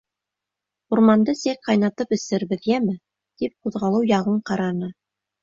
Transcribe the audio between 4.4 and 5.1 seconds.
ҡараны.